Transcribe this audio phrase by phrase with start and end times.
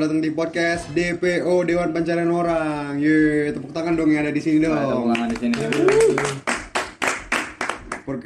[0.00, 2.96] Selamat datang di podcast DPO Dewan Pencarian Orang.
[2.96, 5.12] Ye, tepuk tangan dong yang ada di sini Ada dong.
[5.12, 5.60] ulangan di sini.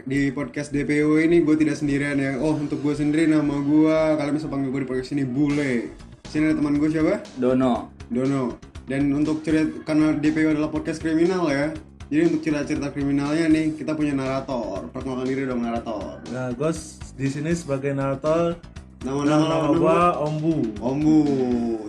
[0.07, 2.39] Di podcast DPO ini gue tidak sendirian ya.
[2.39, 5.91] Oh, untuk gue sendiri nama gue, kalian bisa panggil gue di podcast ini Bule.
[6.31, 7.19] Sini ada teman gue siapa?
[7.43, 7.91] Dono.
[8.07, 8.55] Dono.
[8.87, 11.75] Dan untuk cerita karena DPO adalah podcast kriminal ya.
[12.07, 14.95] Jadi untuk cerita-cerita kriminalnya nih kita punya narator.
[14.95, 16.23] Perkenalkan diri dong narator.
[16.31, 18.63] Nah, Ghost di sini sebagai narator
[19.05, 20.81] Nama-nama nama nama, gua Ombu.
[20.81, 21.17] Ombu.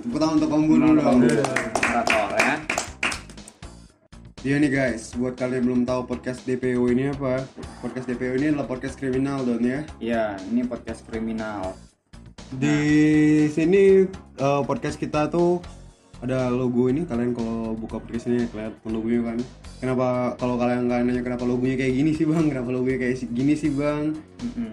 [0.03, 1.19] Tepuk tangan untuk Ombu dulu dong.
[1.23, 2.55] Narator ya.
[4.43, 7.47] Iya nih guys, buat kalian yang belum tahu podcast DPO ini apa?
[7.79, 9.87] Podcast DPO ini adalah podcast kriminal don ya.
[10.03, 11.79] Iya, ini podcast kriminal.
[12.51, 12.83] Di
[13.47, 14.03] sini
[14.35, 15.63] eh, podcast kita tuh
[16.19, 17.07] ada logo ini.
[17.07, 19.39] Kalian kalau buka podcast ini kelihatan logonya kan.
[19.79, 22.51] Kenapa kalau kalian kalian nanya kenapa logonya kayak gini sih bang?
[22.51, 24.11] Kenapa logonya kayak gini sih bang?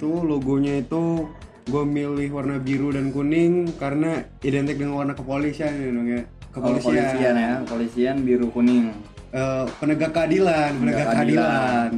[0.03, 1.31] Tuh logonya itu
[1.63, 6.23] gue milih warna biru dan kuning karena identik dengan warna kepolisian ya dong ya.
[6.53, 8.93] Kalau Kepolisian ya, kepolisian biru kuning.
[9.33, 11.91] Eh, penegak keadilan, penegak Penegak keadilan.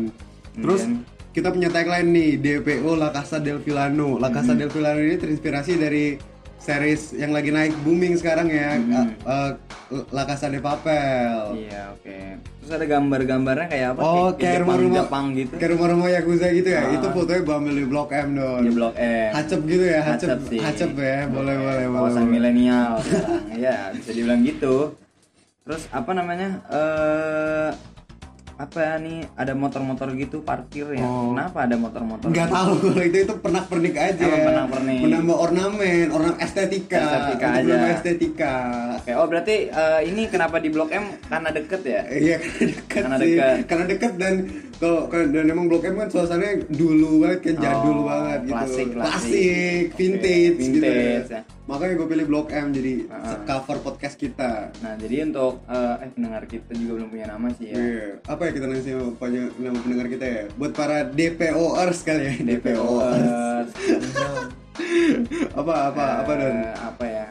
[0.54, 0.82] Terus
[1.34, 4.22] kita punya tagline nih DPO La Casa del Villano.
[4.22, 6.14] La Casa del Villano ini terinspirasi dari
[6.64, 9.50] series yang lagi naik booming sekarang ya, eh,
[10.10, 11.68] La Casa de Papel.
[11.68, 12.18] Iya, oke.
[12.64, 14.00] Terus ada gambar-gambarnya kayak apa?
[14.00, 15.52] Oh, kayak Jepang, rumah-rumah Jepang gitu.
[15.60, 16.80] Kayak rumah-rumah Yakuza gitu ya.
[16.88, 16.94] Ah.
[16.96, 18.62] Itu fotonya gua ambil di Blok M dong.
[18.64, 19.30] Di Blok M.
[19.36, 20.60] Hacep gitu ya, hacep, Hacep sih.
[20.64, 21.18] hacep ya.
[21.28, 22.00] Boleh, boleh, boleh.
[22.00, 22.32] Kawasan boleh.
[22.32, 23.44] milenial sekarang.
[23.52, 24.76] Iya, bisa dibilang gitu.
[25.68, 26.48] Terus apa namanya?
[26.72, 27.93] Eh
[28.55, 31.34] apa nih ada motor-motor gitu parkir ya Oh.
[31.34, 34.23] kenapa ada motor-motor Nggak tahu kalau itu itu pernak pernik aja.
[34.23, 34.98] Emang pernak-pernik.
[35.01, 37.01] Menambah ornamen, ornamen estetika.
[37.01, 37.92] Estetika Untuk aja.
[37.92, 38.52] estetika.
[38.96, 42.86] Oke, oh berarti eh, ini kenapa di Blok M karena deket ya Iya karena dekat
[42.86, 43.27] Karena sih.
[43.28, 43.56] dekat.
[43.67, 44.34] Karena dekat dan
[44.77, 48.52] kalau kalau- dan emang Blok M kan suasananya dulu banget kan jadul Oh, banget gitu.
[48.52, 49.85] klasik, klasik.
[49.95, 50.83] Vintage, gitu.
[50.83, 51.40] vintage, ya.
[51.64, 53.40] Makanya gue pilih Blok M jadi Ah.
[53.42, 54.68] cover podcast kita.
[54.77, 57.77] Nah, jadi untuk eh, eh pendengar kita juga belum punya nama sih ya.
[57.77, 58.07] Iya.
[58.24, 60.42] Apa ya kita nanti sama punya nama pendengar kita ya?
[60.55, 62.34] Buat para DPOers kali ya.
[62.46, 63.68] DPOers.
[65.55, 67.27] Apa apa apa dan eh, apa ya?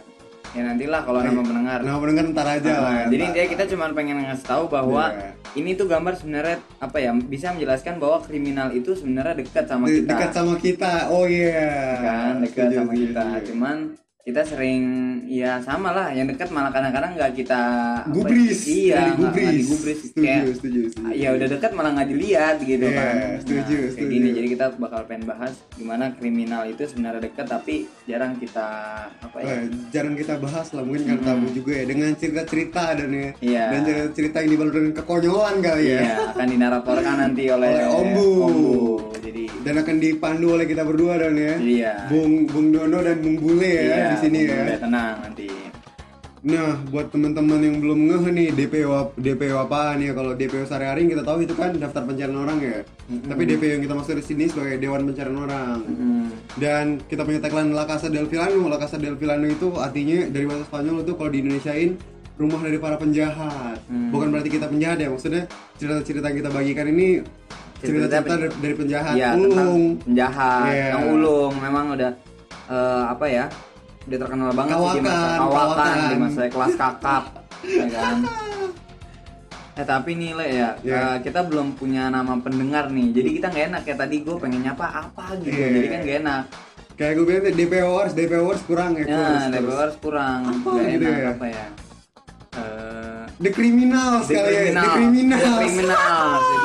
[0.53, 1.80] Ya nantilah kalau nama pendengar.
[1.81, 2.94] nama pendengar ntar aja Ah, lah.
[3.08, 5.34] jadi intinya kita cuma pengen ngasih tahu bahwa Iya.
[5.56, 9.97] ini tuh gambar sebenarnya apa ya bisa menjelaskan bahwa kriminal itu sebenarnya dekat sama De-
[10.00, 10.09] kita.
[10.09, 10.94] dekat sama kita.
[11.09, 11.74] Oh iya.
[11.97, 13.25] kan dekat sama kita.
[13.44, 13.78] Cuman
[14.23, 14.84] kita sering
[15.28, 17.59] ya sama lah yang dekat malah kadang-kadang nggak kita
[18.00, 18.59] apa ya, gubris.
[18.63, 19.51] iya Jadi nggak- gubris.
[19.59, 21.11] digubris Setuju, kayak setuju, setuju.
[21.13, 24.07] ya udah dekat malah nggak dilihat gitu Iya, kan setuju, kayak setuju.
[24.09, 27.75] gini jadi kita bakal pengen bahas gimana kriminal itu sebenarnya dekat tapi
[28.06, 28.67] jarang kita
[29.11, 33.09] apa ya Eh, jarang kita bahas lah mungkin kan tabu juga ya dengan cerita-cerita dan
[33.11, 33.66] ya Iya.
[33.69, 38.28] dan cerita-cerita yang dibalut dengan kekonyolan kali ya iya akan dinaratorkan nanti oleh, Oleh Ombu.
[38.40, 38.63] jadi
[39.63, 41.56] dan akan dipandu oleh kita berdua dan ya.
[41.57, 41.94] Iya.
[42.12, 44.62] Bung Bung Dono dan Bung Bule ya iya, di sini ya.
[44.68, 45.47] Udah tenang nanti.
[46.44, 50.12] Nah buat teman-teman yang belum ngeh nih DPO DPO apaan ya?
[50.12, 52.78] Kalau DPO sehari-hari kita tahu itu kan daftar pencarian orang ya.
[53.07, 55.79] Tapi DPO yang kita maksud di sini sebagai Dewan Pencarian Orang.
[55.88, 56.28] Hmm.
[56.59, 60.44] dan kita punya tagline La Casa del Villano La Casa del Villano itu artinya dari
[60.44, 61.96] bahasa Spanyol itu kalau di Indonesiain
[62.35, 63.79] rumah dari para penjahat.
[63.88, 64.12] Hmm.
[64.12, 65.07] bukan berarti kita penjahat ya.
[65.16, 65.47] Maksudnya
[65.79, 67.23] cerita-cerita yang kita bagikan ini
[67.84, 70.88] cerita-cerita Cerita dari, dari penjahat tentang ulung penjahat, Iya.
[70.90, 72.12] yang ulung memang udah
[72.66, 73.46] eh, apa ya?
[74.04, 76.10] Udah terkenal banget sih di masa Kawakan, kawakan, kawakan.
[76.10, 77.24] di masa kelas kakap,
[77.80, 78.18] ya kan?
[79.74, 80.96] Eh tapi nih le ya, Iya.
[80.96, 84.62] eh, kita belum punya nama pendengar nih, jadi kita nggak enak kayak tadi gue pengen
[84.62, 85.68] nyapa apa gitu, Iya.
[85.74, 86.44] jadi kan nggak enak.
[86.94, 90.40] kayak gue bilang tadi, DPOers DPOers kurang ya Ya, kurang, DPR kurang.
[90.46, 91.32] Apa nggak gitu enak ya?
[91.32, 91.66] apa ya?
[92.53, 96.29] Eh, The Criminals The kali ya The Criminals The Criminal.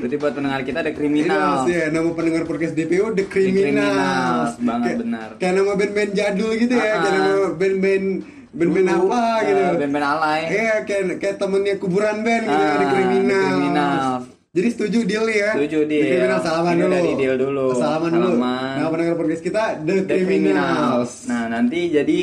[0.00, 1.28] Berarti buat pendengar kita ada kriminal.
[1.28, 5.28] Criminals, ya nama pendengar podcast DPO The Criminals, Criminals, banget, Kayak- benar.
[5.36, 7.12] kayak nama band-band jadul gitu ya Ah, kayak ah.
[7.20, 8.06] nama band-band
[8.50, 10.40] band-band apa eh, gitu Band-band alay.
[10.48, 13.28] Iya kayak kayak temennya kuburan band gitu Ah, The Criminals.
[13.30, 14.22] The Criminals.
[14.50, 15.50] Jadi setuju deal ya.
[15.54, 16.00] Setuju deal.
[16.00, 16.90] The Criminals salaman Ini dulu.
[16.90, 17.66] dari deal dulu.
[17.72, 18.30] Salaman, dulu.
[18.40, 21.10] Nah pendengar podcast kita The, The Criminals.
[21.24, 22.18] Nah nanti jadi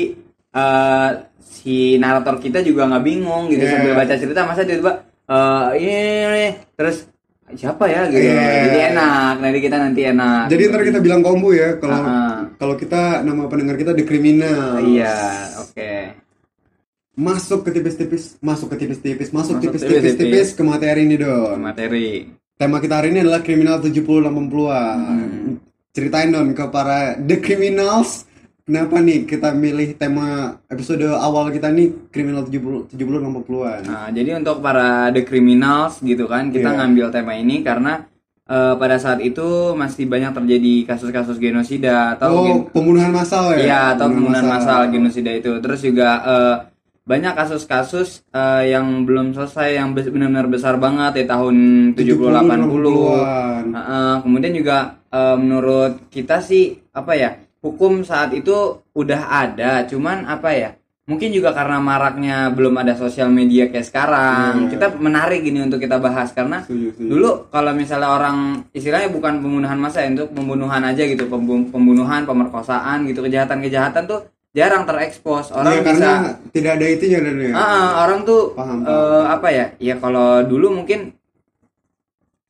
[0.51, 1.09] eh,
[1.39, 3.73] si narator kita juga nggak bingung gitu Yeah.
[3.77, 4.93] sambil baca cerita masa tiba-tiba
[5.25, 5.95] eh ini,
[6.25, 7.03] ini, terus
[7.55, 8.27] siapa ya gitu.
[8.27, 8.63] Yeah.
[8.67, 9.33] Jadi enak.
[9.39, 10.43] Nanti kita nanti enak.
[10.51, 12.37] Jadi ntar kita bilang kombo ya kalau ah.
[12.59, 14.83] kalau kita nama pendengar kita The Criminals.
[14.83, 15.15] Iya,
[15.63, 15.93] oke.
[17.17, 20.53] Masuk ke tipis-tipis, masuk ke tipis-tipis, masuk tipis-tipis tipis-tipis.
[20.53, 21.57] tipis ke materi ini dong.
[21.63, 22.29] Materi.
[22.57, 24.97] Tema kita hari ini adalah kriminal 70-80-an.
[24.97, 25.61] Hmm.
[25.93, 28.26] Ceritain dong ke para The Criminals.
[28.67, 30.27] Kenapa nih kita milih tema
[30.67, 33.79] episode awal kita nih kriminal 70 70-80-an?
[33.87, 36.77] Nah, jadi untuk para the criminals gitu kan, kita Iya.
[36.77, 38.03] ngambil tema ini karena
[38.43, 43.59] eh, pada saat itu masih banyak terjadi kasus-kasus genosida atau oh gen- pembunuhan massal ya
[43.61, 45.51] Iya, atau pembunuhan massal genosida itu.
[45.57, 46.55] Terus juga eh,
[47.03, 51.55] banyak kasus-kasus eh, yang belum selesai yang benar-benar besar banget di tahun
[51.95, 52.67] 70 80.
[52.83, 53.63] 80-an.
[53.71, 54.77] Heeh, kemudian juga
[55.07, 57.31] eh, menurut kita sih apa ya?
[57.67, 58.55] Hukum saat itu
[58.93, 60.71] udah ada, cuman apa ya?
[61.03, 64.67] Mungkin juga karena maraknya belum ada sosial media kayak sekarang.
[64.67, 64.75] Iya.
[64.75, 67.07] Kita menarik ini untuk kita bahas karena Setuju, setuju.
[67.07, 68.37] dulu kalau misalnya orang
[68.71, 74.27] istilahnya bukan pembunuhan massa ya, untuk pembunuhan aja gitu pembu- pembunuhan pemerkosaan gitu kejahatan-kejahatan tuh
[74.51, 76.11] jarang terekspos orang Iya, karena bisa
[76.51, 76.85] tidak ada
[77.23, 81.15] dan ya Ah, orang tuh Paham, eh, apa ya ya kalau dulu mungkin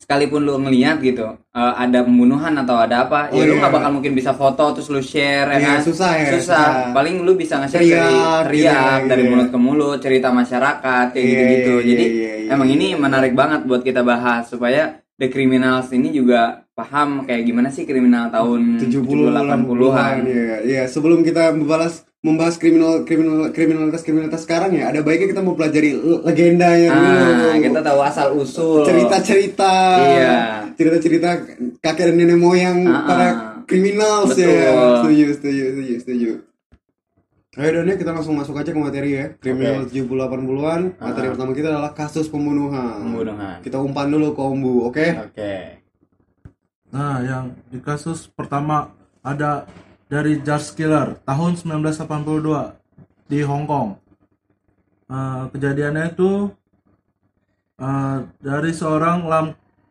[0.08, 3.60] sekalipun lu ngeliat gitu eh, ada pembunuhan atau ada apa ya Oh, lu iya.
[3.60, 6.70] nggak bakal mungkin bisa foto terus lu share ya Iya, kan susah ya, susah susah.
[6.96, 9.30] paling lu bisa nge-share Teriak, dari gitu teriak ya, dari gitu ya.
[9.30, 12.76] mulut ke mulut cerita masyarakat kayak Iya, gitu-gitu iya, jadi iya, iya, emang iya.
[12.80, 14.84] ini menarik banget buat kita bahas supaya
[15.16, 20.56] the criminals ini juga paham kayak gimana sih kriminal tahun 70 80-an 80-an ya.
[20.64, 25.96] Iya, sebelum kita membahas membahas kriminal kriminal kriminalitas kriminalitas sekarang ya, ada baiknya kita mempelajari
[25.96, 27.64] le- legendanya ah dulu.
[27.64, 29.74] kita tahu asal usul cerita-cerita.
[29.98, 30.36] Iya.
[30.76, 31.30] Cerita-cerita
[31.80, 33.34] kakek dan nenek moyang Ah, para ah.
[33.64, 34.44] kriminal Betul.
[34.46, 34.72] ya.
[35.02, 36.32] Setuju, setuju, setuju, setuju.
[37.58, 39.26] Ayo Don ya, kita langsung masuk aja ke materi ya.
[39.34, 40.82] Kriminal 70 80-an.
[41.02, 43.02] Materi pertama kita adalah kasus pembunuhan.
[43.02, 43.58] Pembunuhan.
[43.66, 45.08] Kita umpan dulu ke Ombu, oke?
[45.26, 45.54] oke
[46.88, 49.66] Nah, yang di kasus pertama ada
[50.08, 54.00] dari George Killer tahun 1982 di Hong Kong.
[55.08, 56.52] Eh, kejadiannya itu
[57.80, 59.46] eh, dari seorang Lam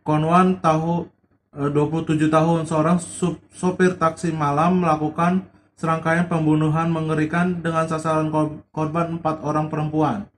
[0.04, 1.08] Kon Wan tahu
[1.56, 8.64] eh, 27 tahun seorang sup- sopir taksi malam melakukan serangkaian pembunuhan mengerikan dengan sasaran kor-
[8.72, 10.28] korban empat orang perempuan.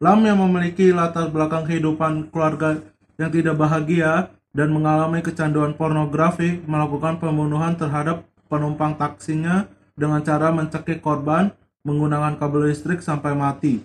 [0.00, 2.80] Lam yang memiliki latar belakang kehidupan keluarga
[3.20, 10.98] yang tidak bahagia dan mengalami kecanduan pornografi melakukan pembunuhan terhadap penumpang taksinya dengan cara mencekik
[10.98, 11.54] korban
[11.86, 13.80] menggunakan kabel listrik sampai mati,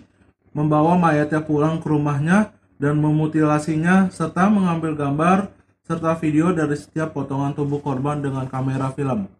[0.50, 5.48] membawa mayatnya pulang ke rumahnya dan memutilasinya serta mengambil gambar
[5.86, 9.30] serta video dari setiap potongan tubuh korban dengan kamera film.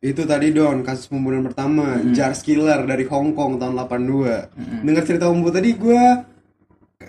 [0.00, 4.80] Itu tadi Don, kasus pembunuhan pertama, Jars Killer dari Hong Kong tahun 82.
[4.80, 6.24] Dengar cerita Ombu tadi gua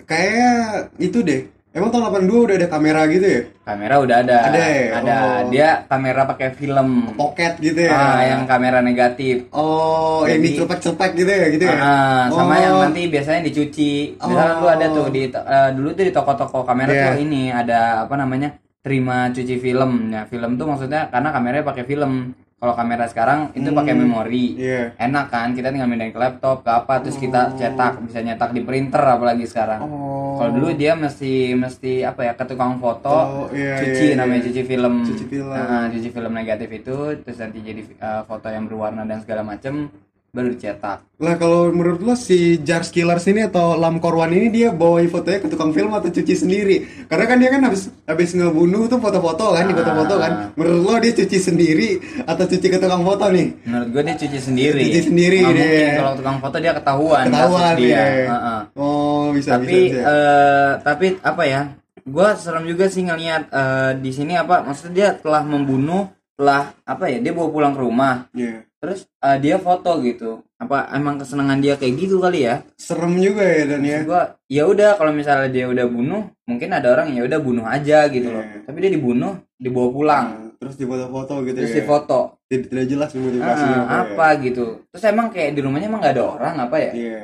[0.04, 1.48] kayak itu deh.
[1.72, 3.40] Emang tahun 82 udah ada kamera gitu ya?
[3.64, 4.84] kamera udah ada Ada ya?
[4.92, 5.48] ada Oh.
[5.48, 7.90] dia kamera pakai film Pocket gitu ya?
[7.90, 11.72] ah yang kamera negatif Oh, yang dicepak-cepak gitu ya, gitu ya?
[11.74, 12.60] Ah, sama Oh.
[12.60, 14.20] yang nanti biasanya dicuci.
[14.20, 14.60] Misalkan Oh.
[14.60, 17.04] lu ada tuh di eh, dulu tuh di toko-toko kamera Iya.
[17.08, 18.52] tuh ini ada apa namanya?
[18.82, 20.10] terima cuci film.
[20.10, 22.34] Ya, film tuh maksudnya karena kameranya pakai film.
[22.62, 24.54] Kalau kamera sekarang itu pakai memori.
[24.54, 24.94] Iya.
[24.94, 25.50] Enak kan?
[25.50, 29.50] Kita tinggal pindahin ke laptop, ke apa terus kita cetak, bisa nyetak di printer apalagi
[29.50, 29.82] sekarang.
[29.82, 30.38] Oh.
[30.38, 34.46] Kalau dulu dia mesti mesti apa ya ke tukang foto, Oh, iya, cuci iya, namanya
[34.46, 34.46] iya.
[34.46, 34.94] cuci film.
[35.02, 35.50] Cuci film.
[35.50, 39.90] Nah, cuci film negatif itu terus nanti jadi eh, foto yang berwarna dan segala macem
[40.32, 41.04] baru dicetak.
[41.20, 45.44] Lah kalau menurut lo si Jars Killer sini atau Lam Korwan ini dia bawain fotonya
[45.44, 46.88] ke tukang film atau cuci sendiri?
[47.04, 50.32] Karena kan dia kan habis habis ngebunuh tuh foto-foto kan, di foto-foto kan.
[50.32, 50.48] Ah.
[50.56, 51.90] Menurut lo dia cuci sendiri
[52.24, 53.60] atau cuci ke tukang foto nih?
[53.68, 54.82] Menurut gue dia cuci sendiri.
[54.88, 55.60] Cuci sendiri Nggak deh.
[55.68, 57.24] mungkin kalau tukang foto dia ketahuan.
[57.28, 57.92] Ketahuan dia.
[57.92, 58.04] ya.
[58.32, 58.60] Heeh.
[58.80, 59.84] Oh, bisa Tapi bisa.
[59.84, 60.00] bisa.
[60.00, 61.62] eh, tapi apa ya?
[62.08, 64.64] Gue serem juga sih ngelihat eh, di sini apa?
[64.64, 66.08] Maksudnya dia telah membunuh,
[66.40, 67.20] telah apa ya?
[67.20, 68.32] Dia bawa pulang ke rumah.
[68.32, 68.64] Iya.
[68.82, 70.42] Terus eh, dia foto gitu.
[70.58, 72.66] Apa emang kesenangan dia kayak gitu kali ya?
[72.74, 74.02] Serem juga ya dan ya.
[74.02, 78.10] Gua ya udah kalau misalnya dia udah bunuh, mungkin ada orang ya udah bunuh aja
[78.10, 78.42] gitu loh.
[78.42, 78.66] Iya.
[78.66, 81.78] Tapi dia dibunuh, dibawa pulang, Nah, terus di foto-foto gitu terus ya.
[81.82, 82.20] difoto.
[82.46, 84.66] Tidak, tidak jelas motivasinya Ah, apa gitu.
[84.90, 86.90] Terus emang kayak di rumahnya emang nggak ada orang apa ya?
[86.92, 87.18] ya.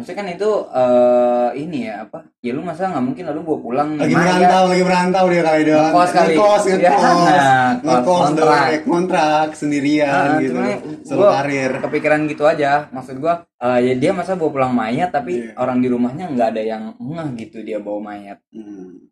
[0.00, 2.24] Maksudnya kan itu eh ini ya apa?
[2.40, 4.24] Ya lu masa nggak mungkin lalu bawa pulang Lagi mayat.
[4.32, 5.76] merantau, lagi merantau dia kali dia.
[5.78, 6.32] Ngekos kali.
[6.32, 7.20] Ngekos, Ya, ngekos.
[7.20, 8.66] nah, Ngekos kontrak.
[8.82, 10.56] kontrak sendirian Ah, gitu.
[11.04, 11.72] Solo gua karir.
[11.78, 12.88] kepikiran gitu aja.
[12.88, 15.52] Maksud gua eh, ya dia masa bawa pulang mayat tapi Iya.
[15.54, 18.40] orang di rumahnya nggak ada yang ngeh gitu dia bawa mayat.
[18.48, 19.04] Hmm.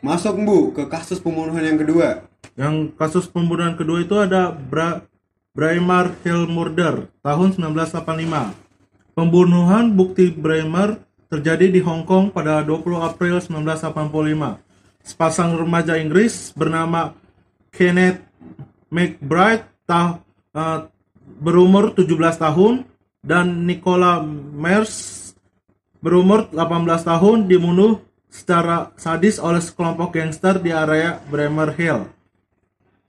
[0.00, 2.24] Masuk Bu ke kasus pembunuhan yang kedua.
[2.54, 5.04] Yang kasus pembunuhan kedua itu ada Bra
[5.50, 8.69] Braemar Hill Murder tahun 1985.
[9.20, 10.96] Pembunuhan bukti Braemar
[11.28, 14.56] terjadi di Hong Kong pada 20 April 1985.
[15.04, 17.12] Sepasang remaja Inggris bernama
[17.68, 18.24] Kenneth
[18.88, 20.24] McBride tah-
[20.56, 20.88] eh,
[21.36, 22.88] berumur 17 tahun
[23.20, 24.24] dan Nicola
[24.56, 25.36] Mers
[26.00, 28.00] berumur 18 tahun dibunuh
[28.32, 32.08] secara sadis oleh sekelompok gangster di area Bremer Hill.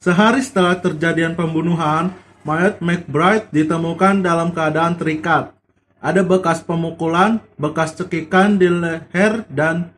[0.03, 2.11] Sehari setelah terjadian pembunuhan,
[2.43, 5.55] mayat McBride ditemukan dalam keadaan terikat.
[6.01, 9.93] Ada bekas pemukulan, bekas cekikan di leher dan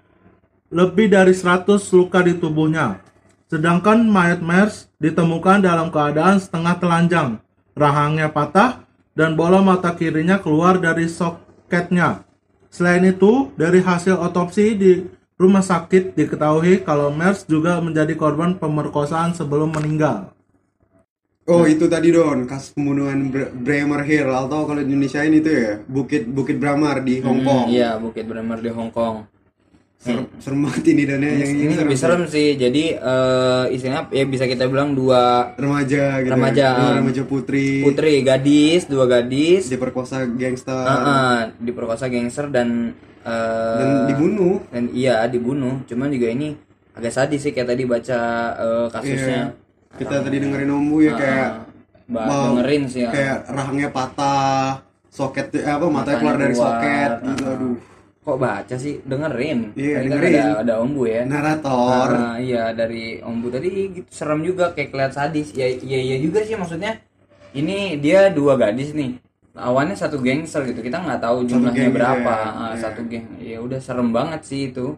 [0.67, 2.99] lebih dari 100 luka di tubuhnya.
[3.47, 7.29] Sedangkan mayat Mers ditemukan dalam keadaan setengah telanjang,
[7.71, 8.83] rahangnya patah,
[9.15, 12.27] dan bola mata kirinya keluar dari soketnya.
[12.67, 15.07] Selain itu, dari hasil otopsi di
[15.39, 20.35] rumah sakit diketahui kalau Mers juga menjadi korban pemerkosaan sebelum meninggal.
[21.43, 25.51] Oh itu tadi Don, kasus pembunuhan Bre- Bremer Hill atau kalau di Indonesia ini itu
[25.51, 27.67] ya Bukit Bukit Bramar di Hong Kong.
[27.67, 29.27] Hmm, iya Bukit Bremer di Hong Kong
[29.99, 34.43] Serem, serem banget ini dan yang ini lebih serem sih jadi eh istilahnya ya bisa
[34.43, 36.31] kita bilang dua remaja gitu.
[36.31, 36.65] Remaja.
[36.65, 36.75] Ya.
[36.77, 43.79] Dua remaja putri, putri gadis dua gadis diperkosa gangster eh, eh, diperkosa gangster dan eh,
[43.79, 44.59] dan dibunuh.
[44.69, 46.51] dan iya dibunuh cuman juga ini
[46.93, 48.19] agak sadis sih kayak tadi baca
[48.53, 49.62] eh, kasusnya Iya.
[49.93, 51.49] Kita tadi dengerin Ombu ya kayak
[52.03, 53.09] Mbak mau- dengerin sih ya.
[53.09, 56.67] kayak rahangnya patah, soket eh, apa matanya Matanya keluar dari keluar.
[56.73, 57.43] soket gitu.
[57.43, 57.53] Ah.
[57.53, 57.75] Aduh,
[58.19, 60.33] kok baca sih dengerin Iya, Tadi dengerin.
[60.33, 62.07] kan ada ada ombu ya narator.
[62.09, 66.39] Ah, iya dari ombu tadi gitu serem juga kayak keliat sadis ya iya iya juga
[66.41, 66.99] sih maksudnya
[67.51, 69.19] ini dia dua gadis nih
[69.53, 72.49] lawannya satu gangster gitu kita nggak tahu Satu jumlahnya geng gitu berapa ya.
[72.49, 74.97] Ah, satu geng ya udah serem banget sih itu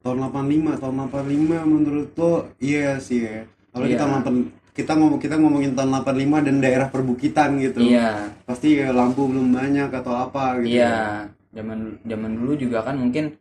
[0.00, 1.22] tahun 85 tahun 85
[1.64, 3.40] menurut lo iya sih ya
[3.74, 3.92] kalau Iya.
[3.98, 4.34] kita nonton
[4.74, 7.78] kita ngomong kita ngomongin tahun 85 dan daerah perbukitan gitu.
[7.82, 8.30] Iya.
[8.46, 10.78] Pasti ya, lampu belum banyak atau apa gitu.
[10.78, 11.26] Iya.
[11.54, 13.34] Zaman zaman dulu juga kan mungkin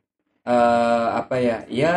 [0.45, 1.95] eh apa ya ya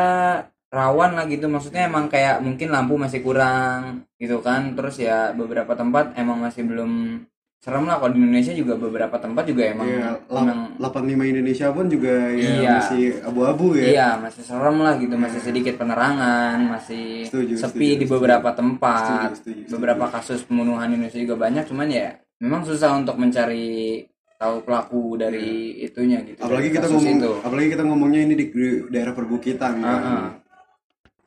[0.73, 1.49] rawan lah gitu.
[1.49, 4.73] Maksudnya emang kayak mungkin lampu masih kurang gitu kan.
[4.73, 7.21] Terus ya beberapa tempat emang masih belum
[7.57, 11.87] serem lah kalau di Indonesia juga beberapa tempat juga emang Iya, emang 85 Indonesia pun
[11.87, 12.73] juga ya Iya.
[12.79, 18.01] masih abu-abu ya Iya, masih serem lah gitu, masih sedikit penerangan, masih Setuju, sepi setuju,
[18.01, 19.03] di beberapa tempat.
[19.03, 19.73] Setuju, setuju, setuju.
[19.75, 22.07] Beberapa kasus pembunuhan di Indonesia juga banyak, cuman ya
[22.39, 24.05] memang susah untuk mencari
[24.37, 25.49] tahu pelaku dari
[25.81, 26.37] itunya gitu.
[26.37, 26.45] Iya.
[26.45, 27.33] apalagi kita ngomong itu.
[27.41, 28.47] apalagi kita ngomongnya ini di,
[28.87, 30.01] daerah perbukitan Ah, kan.
[30.05, 30.29] ah.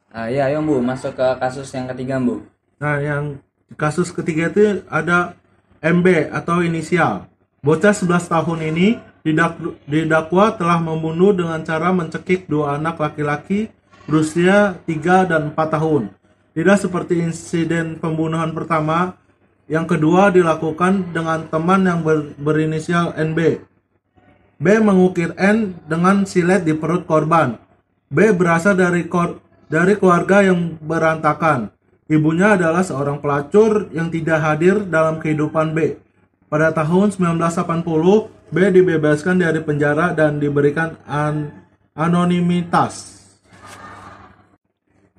[0.10, 2.42] Ah, ya, ayo Bu, masuk ke kasus yang ketiga, Bu.
[2.78, 3.38] Nah, yang
[3.76, 5.34] kasus ketiga itu ada
[5.80, 7.28] MB atau inisial.
[7.60, 8.88] Bocah 11 tahun ini
[9.24, 13.72] didak- didakwa telah membunuh dengan cara mencekik dua anak laki-laki
[14.08, 16.12] berusia 3 dan 4 tahun.
[16.56, 19.16] Tidak seperti insiden pembunuhan pertama,
[19.70, 23.62] yang kedua dilakukan dengan teman yang ber- berinisial NB.
[24.60, 27.56] B mengukir N dengan silet di perut korban.
[28.12, 31.72] B berasal dari kor- dari keluarga yang berantakan.
[32.10, 36.02] Ibunya adalah seorang pelacur yang tidak hadir dalam kehidupan B.
[36.50, 37.86] Pada tahun 1980,
[38.50, 41.54] B dibebaskan dari penjara dan diberikan an-
[41.94, 43.19] anonimitas.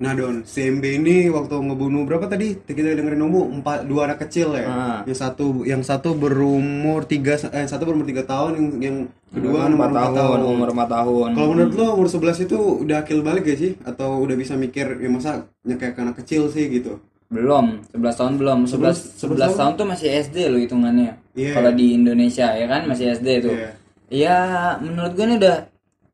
[0.01, 2.57] Nah Don, CMB ini waktu ngebunuh berapa tadi?
[2.57, 4.65] Kita dengerin nomor empat dua anak kecil ya.
[4.65, 4.99] Ah.
[5.05, 8.97] Yang satu yang satu berumur tiga eh satu berumur tiga tahun, yang yang
[9.29, 10.37] kedua umur empat tahun.
[10.41, 11.27] umur 4 tahun.
[11.37, 13.71] Kalau menurut lo umur 11 itu udah akil balik gak sih?
[13.85, 16.97] Atau udah bisa mikir ya masa kayak anak kecil sih gitu?
[17.31, 18.59] Belum, 11 tahun belum.
[18.67, 21.15] 11 11 11 tahun tuh masih SD loh hitungannya.
[21.37, 21.53] Iya.
[21.55, 23.53] Kalau di Indonesia ya kan masih SD tuh.
[23.55, 23.69] Iya.
[24.11, 24.39] Ya,
[24.83, 25.70] menurut gue ini udah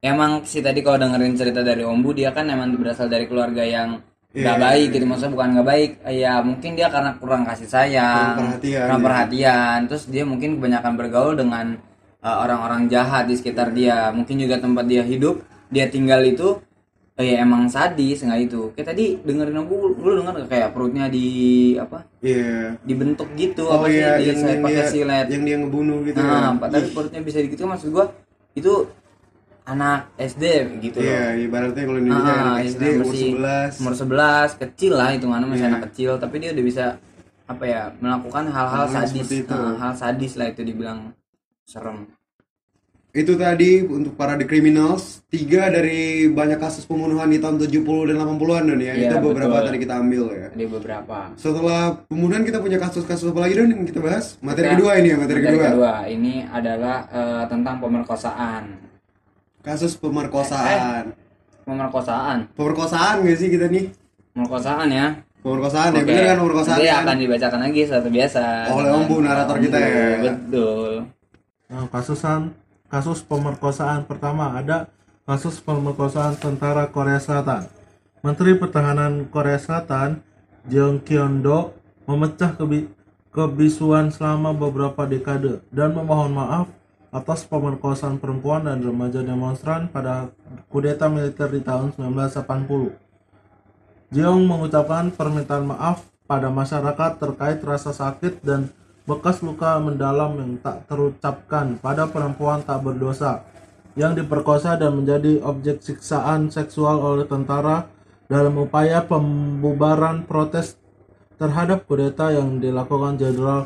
[0.07, 3.99] emang sih tadi kalau dengerin cerita dari Ombu dia kan emang berasal dari keluarga yang
[4.29, 4.63] nggak Iya.
[4.63, 5.05] baik gitu.
[5.05, 5.91] Maksudnya bukan nggak baik.
[6.13, 9.05] Ya mungkin dia karena kurang kasih sayang Kurang perhatian, kurang ya.
[9.05, 9.77] perhatian.
[9.87, 11.65] Terus dia mungkin kebanyakan bergaul dengan
[12.19, 14.11] uh, orang-orang jahat di sekitar dia.
[14.11, 16.59] Mungkin juga tempat dia hidup dia tinggal itu
[17.17, 18.61] eh, ya emang sadis nggak itu.
[18.77, 21.25] Kayak tadi dengerin Ombu lu denger kayak perutnya di
[21.75, 22.05] apa?
[22.21, 22.77] Iya.
[22.83, 25.25] dibentuk gitu Oh apa sih iya, di yang, saya yang pakai dia silet.
[25.33, 26.67] yang dia ngebunuh gitu Nah, ya.
[26.69, 27.63] tapi perutnya bisa gitu.
[27.65, 28.05] Maksud gua
[28.53, 28.73] itu
[29.67, 30.43] anak SD
[30.79, 31.05] gitu loh.
[31.05, 33.71] Iya, ibaratnya kalau Indonesia Ah, anak SD umur masih 11.
[33.77, 35.71] Umur 11, kecil lah hitungannya masih Iya.
[35.75, 36.85] anak kecil, tapi dia udah bisa
[37.45, 39.27] apa ya, melakukan hal-hal sadis.
[39.27, 39.51] itu.
[39.51, 41.11] Ah, hal sadis lah itu dibilang
[41.63, 42.07] serem.
[43.11, 48.15] Itu tadi untuk para The Criminals, tiga dari banyak kasus pembunuhan di tahun 70 dan
[48.15, 48.93] 80-an Don ya.
[48.93, 49.65] Iya, itu beberapa betul.
[49.65, 50.47] tadi kita ambil ya.
[50.53, 51.17] Ada beberapa.
[51.33, 54.37] Setelah pembunuhan kita punya kasus-kasus apa lagi Don yang kita bahas?
[54.39, 55.93] Materi Kita- kedua ini ya, materi, kedua.
[56.05, 58.63] ini adalah eh, tentang pemerkosaan.
[59.67, 61.11] Kasus pemerkosaan.
[61.67, 62.47] Pemerkosaan.
[62.55, 63.91] Pemerkosaan gak sih kita nih?
[64.31, 65.19] Pemerkosaan ya.
[65.43, 66.07] Pemerkosaan ya, Oke.
[66.07, 67.03] bener kan pemerkosaan Nanti kan?
[67.03, 68.43] akan dibacakan lagi seperti biasa.
[68.67, 70.05] Oleh Dengan Ombu, narator kita ya.
[70.23, 70.91] Betul.
[71.67, 72.41] Nah, kasusan
[72.87, 74.87] kasus pemerkosaan pertama ada
[75.27, 77.67] kasus pemerkosaan tentara Korea Selatan.
[78.23, 80.23] Menteri Pertahanan Korea Selatan
[80.65, 81.75] Jeong Kyon-do
[82.07, 82.87] memecah kebi-
[83.29, 86.67] kebisuan selama beberapa dekade dan memohon maaf
[87.17, 90.29] atas pemerkosaan perempuan dan remaja demonstran pada
[90.69, 94.13] kudeta militer di tahun 1980.
[94.13, 98.69] Jeong mengucapkan permintaan maaf pada masyarakat terkait rasa sakit dan
[99.09, 103.41] bekas luka mendalam yang tak terucapkan pada perempuan tak berdosa.
[103.97, 107.89] yang diperkosa dan menjadi objek siksaan seksual oleh tentara
[108.29, 110.77] dalam upaya pembubaran protes
[111.41, 113.65] terhadap kudeta yang dilakukan Jenderal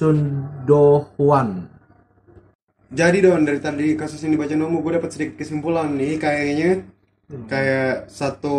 [0.00, 1.75] Chun Do-hwan.
[2.86, 6.86] Jadi Don dari tadi kasus ini baca nomu gue dapat sedikit kesimpulan nih kayaknya
[7.50, 8.58] kayak satu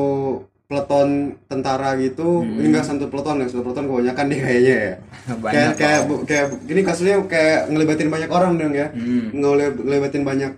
[0.68, 4.94] peleton tentara gitu ini enggak satu peleton ya satu peleton kebanyakan deh kayaknya ya.
[5.56, 8.92] Kayak kayak kayak gini kasusnya kayak ngelibatin banyak orang dong ya.
[8.92, 9.32] Hmm.
[9.32, 10.52] Ngelibatin banyak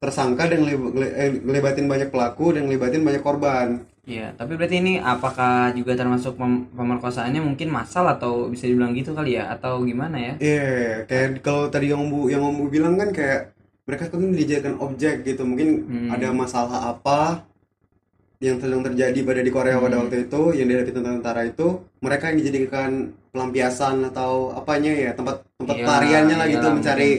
[0.00, 5.70] tersangka dan eh, ngelibatin banyak pelaku dan ngelibatin banyak korban Iya, tapi berarti ini apakah
[5.76, 10.32] juga termasuk pem- pemerkosaannya mungkin massal atau bisa dibilang gitu kali ya atau gimana ya?
[10.40, 13.52] Iya, kayak kalau tadi yang Ombu yang Ombu bilang kan kayak
[13.84, 15.42] mereka kan dijadikan objek gitu.
[15.44, 16.08] Mungkin Hmm.
[16.16, 17.44] ada masalah apa
[18.40, 20.08] yang sedang terjadi pada di Korea pada Hmm.
[20.08, 21.66] waktu itu yang dihadapi tentara itu,
[22.00, 22.90] mereka yang dijadikan
[23.30, 27.10] pelampiasan atau apanya ya, tempat tempat Iya, pelariannya lah gitu iyalah, mencari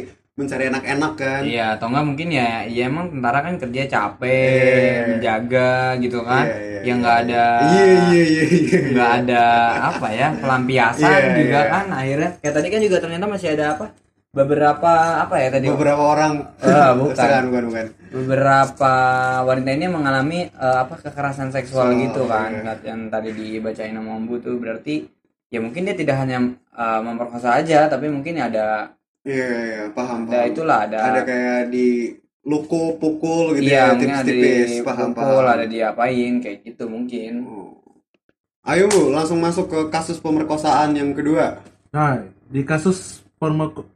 [0.42, 1.42] mencari enak-enak kan.
[1.42, 5.02] Iya, atau enggak mungkin ya, ya emang tentara kan kerja capek, Iya.
[5.08, 7.26] menjaga gitu kan, Iya, iya, yang iya, nggak iya.
[7.28, 8.80] ada, Iya, iya, iya, iya.
[8.92, 9.44] nggak ada
[9.88, 11.70] apa ya pelampiasan Iya, juga iya.
[11.70, 12.30] kan akhirnya.
[12.38, 13.86] Kayak tadi kan juga ternyata masih ada apa?
[14.32, 15.68] Beberapa apa ya tadi?
[15.68, 16.34] Beberapa orang
[16.64, 17.12] Ah, bukan.
[17.20, 17.86] bukan, bukan, bukan.
[18.12, 18.94] beberapa
[19.44, 22.76] wanita ini mengalami eh, apa kekerasan seksual Oh, gitu kan iya.
[22.82, 25.04] yang tadi dibacain sama Ombu tuh berarti
[25.48, 30.34] ya mungkin dia tidak hanya eh, memperkosa aja tapi mungkin ada Iya, iya, paham, ada
[30.36, 30.50] paham.
[30.50, 31.88] itulah ada Ada kayak di
[32.42, 35.54] luku pukul gitu iya ya, tipis-tipis, paham, dipukul paham.
[35.54, 37.78] ada diapain kayak gitu mungkin Oh.
[38.62, 41.62] Ayo Bu, langsung masuk ke kasus pemerkosaan yang kedua.
[41.90, 43.26] Nah, di kasus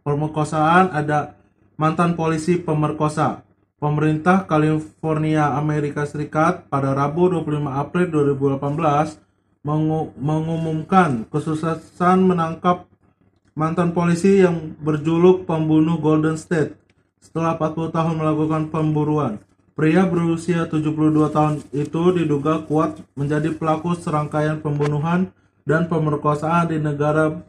[0.01, 1.37] pemerkosaan ada
[1.75, 3.45] mantan polisi pemerkosa.
[3.75, 9.21] Pemerintah California Amerika Serikat pada Rabu 25 April 2018
[9.61, 12.89] mengu- mengumumkan kesuksesan menangkap
[13.55, 16.75] mantan polisi yang berjuluk pembunuh Golden State
[17.23, 19.39] setelah 40 tahun melakukan pemburuan.
[19.75, 25.31] Pria berusia 72 tahun itu diduga kuat menjadi pelaku serangkaian pembunuhan
[25.67, 27.43] dan pemerkosaan di negara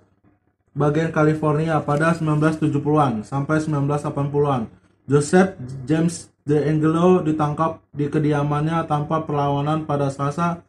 [0.74, 4.66] bagian California pada 1970-an sampai 1980-an.
[5.06, 5.54] Joseph
[5.86, 10.62] James DeAngelo ditangkap di kediamannya tanpa perlawanan pada Selasa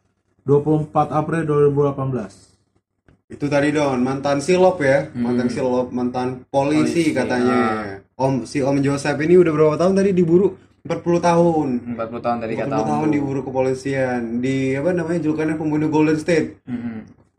[0.46, 1.42] 24 April
[1.74, 2.47] 2018.
[3.28, 7.60] Itu tadi Don, mantan silop ya, mantan silop, mantan polisi, Polisi, katanya.
[8.16, 10.56] Om si Om Joseph ini udah berapa tahun tadi diburu?
[10.88, 11.68] 40 tahun.
[11.92, 14.40] 40 tahun dari 40 kata tahun Ombu diburu kepolisian.
[14.40, 16.64] Di apa namanya julukannya pembunuh Golden State.
[16.64, 16.98] Mhm.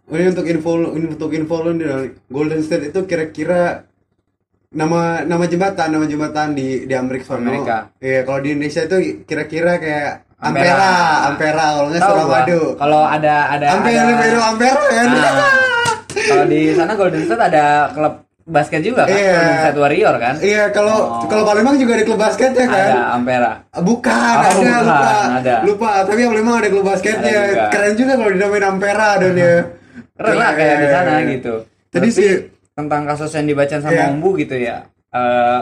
[0.10, 1.56] Oh, ini untuk info untuk info.
[2.30, 3.89] Golden State itu kira-kira
[4.69, 7.34] nama nama jembatan, nama jembatan di di Amerika.
[7.34, 7.78] Amerika.
[7.97, 10.71] Iya, kalau di Indonesia itu kira-kira kayak Ampera.
[10.71, 10.91] Ampera,
[11.34, 12.62] Ampera kalau nggak Suramadu.
[12.78, 14.82] kalau ada ada Ampera, ada Ampera, Ampera.
[15.04, 15.78] Nah,
[16.21, 18.13] kalau di sana Golden State ada klub
[18.45, 19.32] basket juga kan Iya.
[19.32, 21.25] Golden State Warrior kan Iya, kalau Oh.
[21.25, 22.89] kalau Palembang juga ada klub basket ya kan?
[22.89, 25.13] ada Ampera Bukan, Oh, ada bukan, lupa.
[25.38, 25.55] ada.
[25.63, 27.29] Lupa, tapi yang Palembang ada klub basketnya.
[27.29, 27.65] Ada juga.
[27.69, 29.53] Keren juga kalau dinamain Ampera dan ya.
[30.12, 31.53] keren lah kayak di sana gitu
[31.89, 32.32] Tadi sih
[32.71, 34.05] tentang kasus yang dibaca sama Iya.
[34.10, 34.77] Ombu gitu ya
[35.10, 35.60] eh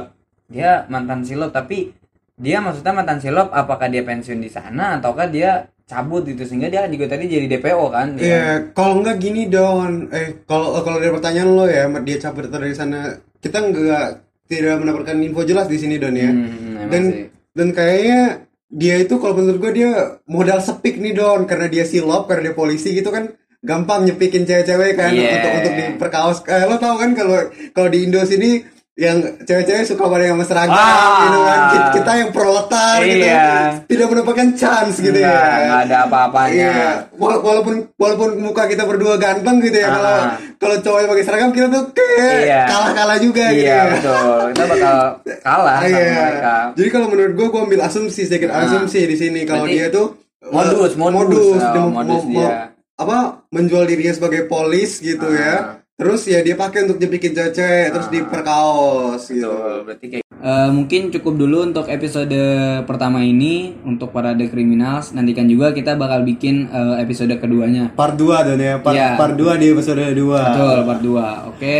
[0.48, 1.92] dia mantan silop tapi
[2.34, 6.84] dia maksudnya mantan silop apakah dia pensiun di sana ataukah dia cabut gitu sehingga dia
[6.86, 10.12] juga tadi jadi DPO kan Iya, kalau nggak gini dong.
[10.12, 14.08] Eh, kalau kalau dari pertanyaan lo ya, dia cabut atau dari sana, kita nggak
[14.48, 16.28] tidak mendapatkan info jelas di sini don ya.
[16.28, 17.26] Hmm, emang dan sih.
[17.56, 18.22] dan kayaknya
[18.68, 19.92] dia itu kalau menurut gue dia
[20.28, 23.32] modal sepik nih don, karena dia silop, karena dia polisi gitu kan
[23.64, 25.40] gampang nyepikin cewek-cewek kan Iya.
[25.40, 26.38] untuk untuk diperkaos.
[26.46, 28.60] Eh, lo tau kan kalau kalau di Indo sini
[28.98, 31.22] yang cewek-cewek suka pada yang seragam Ah.
[31.22, 33.46] gitu kan kita, kita yang proletar gitu Iya.
[33.86, 38.84] tidak mendapatkan chance gitu Nggak, ya nggak ada apa-apanya Iya, Wala- walaupun walaupun muka kita
[38.84, 40.34] berdua ganteng gitu ya, kalau Ah.
[40.56, 42.62] kalau cowok pakai seragam kita tuh kayak Iya.
[42.66, 43.62] kalah-kalah juga gitu.
[43.64, 43.82] iya ya.
[43.94, 44.96] betul kita bakal
[45.40, 46.10] kalah sama Iya.
[46.18, 48.66] mereka Jadi kalau menurut gua gua ambil asumsi sedikit Ah.
[48.66, 51.62] asumsi di sini kalau dia tuh modus, eh, modus.
[51.62, 52.74] dia Oh, mau- modus dia.
[52.98, 55.38] apa menjual dirinya sebagai polis gitu Ah.
[55.38, 55.56] ya.
[55.98, 59.50] Terus ya dia pakai untuk jepikin cewek terus diperkaos gitu.
[59.50, 62.38] Betul, berarti kayak Eh, mungkin cukup dulu untuk episode
[62.86, 65.10] pertama ini untuk para The Criminals.
[65.18, 67.90] Nantikan juga kita bakal bikin eh, episode keduanya.
[67.98, 69.18] Part 2 dan ya, part, Iya.
[69.18, 70.38] part 2 di episode 2.
[70.38, 71.28] Betul, part 2.
[71.50, 71.76] Oke.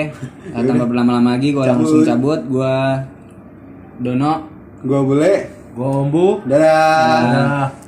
[0.58, 2.42] Eh, tanpa berlama-lama lagi gua langsung cabut.
[2.50, 3.06] Gua
[4.02, 4.34] Dono
[4.82, 5.38] Gua boleh.
[5.78, 6.42] Gua Ombu.
[6.50, 7.22] Dadah.
[7.24, 7.87] Dadah.